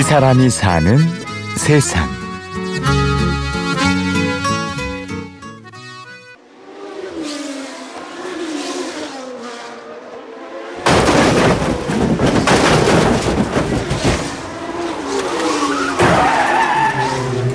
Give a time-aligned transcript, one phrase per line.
[0.00, 0.96] 이 사람이 사는
[1.58, 2.08] 세상.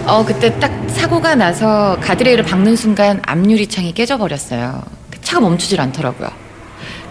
[0.05, 4.84] 어, 그때 딱 사고가 나서 가드레일을 박는 순간 앞유리 창이 깨져버렸어요.
[5.23, 6.30] 차가 멈추질 않더라고요.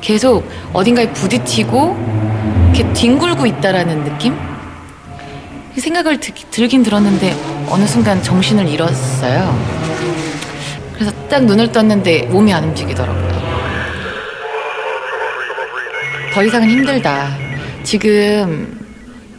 [0.00, 4.53] 계속 어딘가에 부딪히고 이렇게 뒹굴고 있다라는 느낌?
[5.80, 7.34] 생각을 드, 들긴 들었는데
[7.68, 9.58] 어느 순간 정신을 잃었어요.
[10.94, 13.34] 그래서 딱 눈을 떴는데 몸이 안 움직이더라고요.
[16.32, 17.36] 더 이상은 힘들다.
[17.84, 18.80] 지금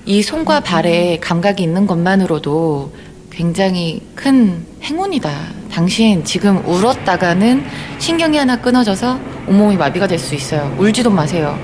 [0.05, 2.93] 이 손과 발에 감각이 있는 것만으로도
[3.31, 5.29] 굉장히 큰 행운이다.
[5.71, 7.65] 당신 지금 울었다가는
[7.99, 10.73] 신경이 하나 끊어져서 온몸이 마비가 될 수 있어요.
[10.77, 11.57] 울지도 마세요.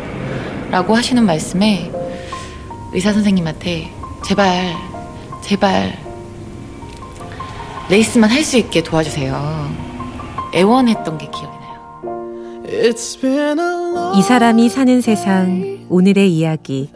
[0.69, 1.89] 라고 하시는 말씀에
[2.93, 3.89] 의사 선생님한테
[4.23, 4.75] 제발,
[5.41, 5.97] 제발,
[7.89, 9.69] 레이스만 할 수 있게 도와주세요.
[10.53, 12.61] 애원했던 게 기억이 나요.
[14.15, 16.89] 이 사람이 사는 세상 오늘의 이야기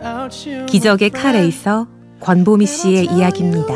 [0.67, 1.87] 기적의 카레이서
[2.21, 3.73] 권보미 씨의 이야기입니다.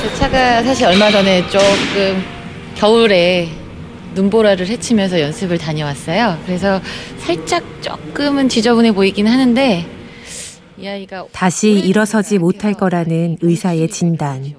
[0.00, 2.22] 제 차가 사실 얼마 전에 조금
[2.76, 3.48] 겨울에
[4.14, 6.38] 눈보라를 헤치면서 연습을 다녀왔어요.
[6.46, 6.80] 그래서
[7.18, 9.86] 살짝 조금은 지저분해 보이긴 하는데
[10.78, 14.54] 이 아이가 다시 일어서지 못할 거라는 의사의 진단.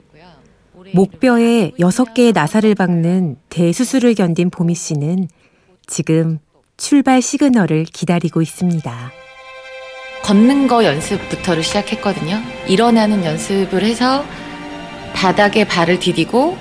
[0.94, 5.30] 목뼈에 여섯 개의 나사를 박는 대수술을 견딘 보미 씨는
[5.88, 6.40] 지금
[6.76, 9.12] 출발 시그널을 기다리고 있습니다.
[10.24, 12.40] 걷는 거 연습부터를 시작했거든요.
[12.68, 14.24] 일어나는 연습을 해서
[15.14, 16.58] 바닥에 발을 디디고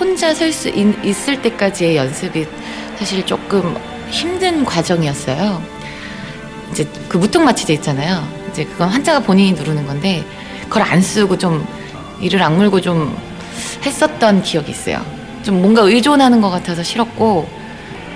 [0.00, 2.46] 혼자 설 수 있을 때까지의 연습이
[2.96, 3.76] 사실 조금
[4.08, 5.62] 힘든 과정이었어요.
[6.72, 8.26] 이제 그 무통마취제 있잖아요.
[8.50, 10.24] 이제 그건 환자가 본인이 누르는 건데
[10.64, 11.66] 그걸 안 쓰고 좀
[12.20, 13.14] 이를 악물고 좀
[13.84, 15.04] 했었던 기억이 있어요.
[15.42, 17.46] 좀 뭔가 의존하는 것 같아서 싫었고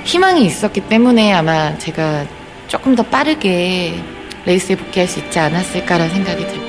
[0.05, 2.27] 희망이 있었기 때문에 아마 제가
[2.67, 4.03] 조금 더 빠르게
[4.47, 6.65] 레이스에 복귀할 수 있지 않았을까라는 생각이 들고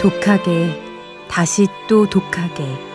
[0.00, 0.80] 독하게
[1.28, 2.89] 다시 또 독하게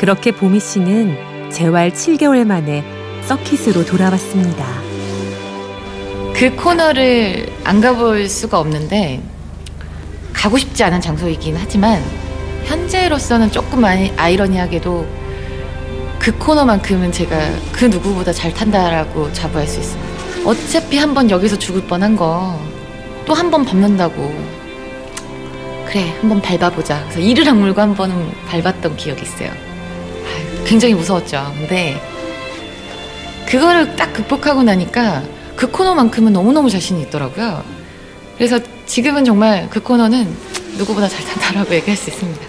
[0.00, 2.82] 그렇게 보미 씨는 재활 7개월 만에
[3.26, 4.64] 서킷으로 돌아왔습니다.
[6.34, 9.20] 그 코너를 안 가볼 수가 없는데
[10.32, 12.02] 가고 싶지 않은 장소이긴 하지만
[12.64, 15.06] 현재로서는 조금 아이러니하게도
[16.18, 17.38] 그 코너만큼은 제가
[17.72, 20.10] 그 누구보다 잘 탄다라고 자부할 수 있습니다.
[20.48, 22.58] 어차피 한 번 여기서 죽을 뻔한 거
[23.26, 24.16] 또 한 번 밟는다고
[25.84, 29.50] 그래 한 번 밟아보자 그래서 이를 악물고 한 번은 밟았던 기억이 있어요
[30.64, 32.00] 굉장히 무서웠죠 근데
[33.46, 35.22] 그거를 딱 극복하고 나니까
[35.56, 37.62] 그 코너만큼은 너무너무 자신이 있더라고요
[38.36, 40.34] 그래서 지금은 정말 그 코너는
[40.78, 42.40] 누구보다 잘 탄다라고 얘기할 수 있습니다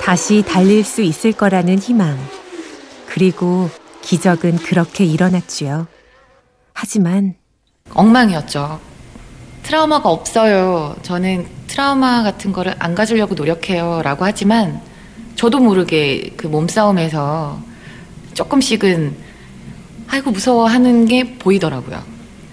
[0.00, 2.18] 다시 달릴 수 있을 거라는 희망
[3.06, 3.68] 그리고
[4.02, 5.86] 기적은 그렇게 일어났지요.
[6.72, 7.34] 하지만
[7.92, 8.80] 엉망이었죠.
[9.62, 10.96] 트라우마가 없어요.
[11.02, 14.02] 저는 트라우마 같은 거를 안 가지려고 노력해요.
[14.02, 14.80] 라고 하지만
[15.36, 17.62] 저도 모르게 그 몸싸움에서
[18.34, 19.14] 조금씩은
[20.08, 22.02] 아이고 무서워 하는 게 보이더라고요.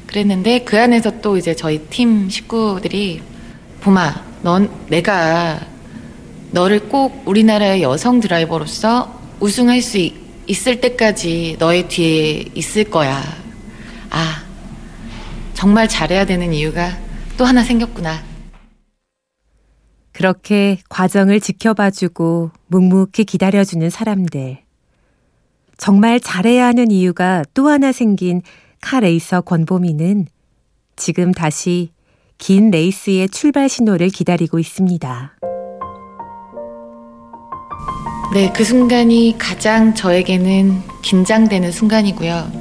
[0.05, 3.23] 그랬는데 그 안에서 또 이제 저희 팀 식구들이
[3.81, 5.61] 봄아, 넌 내가
[6.51, 10.13] 너를 꼭 우리나라의 여성 드라이버로서 우승할 수 있,
[10.45, 13.23] 있을 때까지 너의 뒤에 있을 거야.
[14.11, 14.43] 아,
[15.55, 16.95] 정말 잘해야 되는 이유가
[17.35, 18.26] 또 하나 생겼구나.
[20.17, 24.57] 그렇게 과정을 지켜봐주고 묵묵히 기다려주는 사람들.
[25.77, 28.41] 정말 잘해야 하는 이유가 또 하나 생긴
[28.81, 30.25] 카 레이서 권보미는
[30.95, 31.91] 지금 다시
[32.39, 35.37] 긴 레이스의 출발 신호를 기다리고 있습니다.
[38.33, 42.51] 네, 그 순간이 가장 저에게는 긴장되는 순간이고요.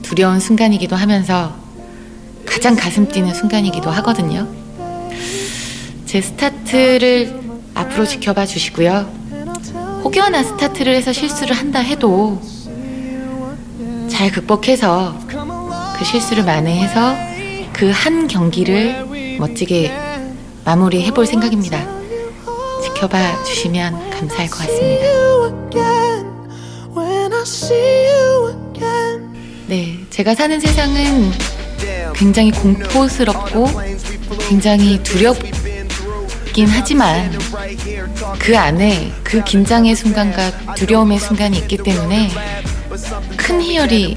[0.00, 1.54] 두려운 순간이기도 하면서
[2.46, 4.60] 가장 가슴 뛰는 순간이기도 하거든요.
[6.10, 7.32] 제 스타트를
[7.72, 9.08] 앞으로 지켜봐 주시고요.
[10.02, 12.42] 혹여나 스타트를 해서 실수를 한다 해도
[14.08, 15.16] 잘 극복해서
[15.96, 17.14] 그 실수를 만회해서
[17.72, 19.92] 그 한 경기를 멋지게
[20.64, 21.86] 마무리해 볼 생각입니다.
[22.82, 25.06] 지켜봐 주시면 감사할 것 같습니다.
[29.68, 31.30] 네, 제가 사는 세상은
[32.16, 33.68] 굉장히 공포스럽고
[34.48, 35.36] 굉장히 두렵
[36.52, 37.38] 긴 하지만
[38.38, 42.30] 그 안에 그 긴장의 순간과 두려움의 순간이 있기 때문에
[43.36, 44.16] 큰 희열이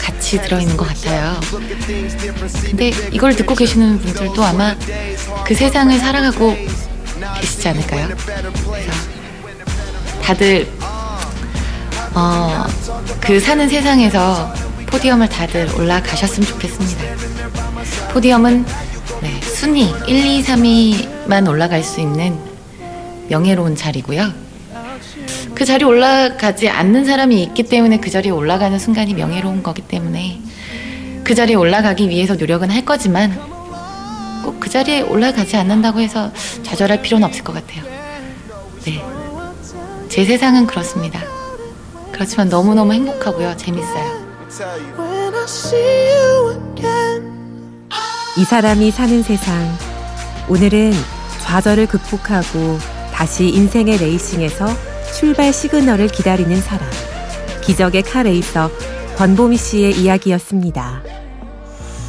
[0.00, 1.38] 같이 들어있는 것 같아요.
[2.70, 4.74] 근데 이걸 듣고 계시는 분들도 아마
[5.44, 6.56] 그 세상을 살아가고
[7.40, 8.08] 계시지 않을까요?
[10.22, 10.68] 다들
[12.14, 12.64] 어,
[13.20, 14.52] 그 사는 세상에서
[14.86, 17.02] 포디엄을 다들 올라가셨으면 좋겠습니다.
[18.12, 18.91] 포디엄은 네,
[19.62, 22.36] 순위 1, 2, 3위만 올라갈 수 있는
[23.28, 24.32] 명예로운 자리고요.
[25.54, 30.40] 그 자리에 올라가지 않는 사람이 있기 때문에 그 자리에 올라가는 순간이 명예로운 거기 때문에
[31.22, 33.38] 그 자리에 올라가기 위해서 노력은 할 거지만
[34.42, 36.32] 꼭 그 자리에 올라가지 않는다고 해서
[36.64, 37.84] 좌절할 필요는 없을 것 같아요.
[38.84, 39.00] 네.
[40.08, 41.20] 제 세상은 그렇습니다.
[42.10, 43.56] 그렇지만 너무너무 행복하고요.
[43.56, 44.26] 재밌어요.
[48.38, 49.54] 이 사람이 사는 세상.
[50.48, 50.92] 오늘은
[51.42, 52.78] 좌절을 극복하고
[53.12, 54.68] 다시 인생의 레이싱에서
[55.14, 56.88] 출발 시그널을 기다리는 사람.
[57.62, 58.70] 기적의 카레이서
[59.18, 61.02] 권보미 씨의 이야기였습니다.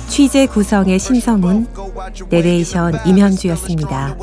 [0.08, 1.68] 취재 구성의 신성훈,
[2.30, 4.16] 내레이션 임현주였습니다.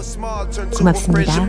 [0.75, 1.47] 고맙습니다.